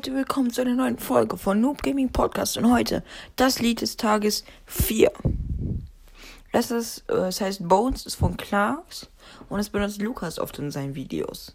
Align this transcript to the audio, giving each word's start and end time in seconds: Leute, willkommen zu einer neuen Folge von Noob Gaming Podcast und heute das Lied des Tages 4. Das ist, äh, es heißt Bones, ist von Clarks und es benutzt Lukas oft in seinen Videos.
Leute, 0.00 0.14
willkommen 0.14 0.50
zu 0.50 0.62
einer 0.62 0.76
neuen 0.76 0.98
Folge 0.98 1.36
von 1.36 1.60
Noob 1.60 1.82
Gaming 1.82 2.08
Podcast 2.08 2.56
und 2.56 2.72
heute 2.72 3.04
das 3.36 3.60
Lied 3.60 3.82
des 3.82 3.98
Tages 3.98 4.44
4. 4.64 5.12
Das 6.52 6.70
ist, 6.70 7.04
äh, 7.10 7.26
es 7.26 7.42
heißt 7.42 7.68
Bones, 7.68 8.06
ist 8.06 8.14
von 8.14 8.38
Clarks 8.38 9.10
und 9.50 9.60
es 9.60 9.68
benutzt 9.68 10.00
Lukas 10.00 10.38
oft 10.38 10.58
in 10.58 10.70
seinen 10.70 10.94
Videos. 10.94 11.54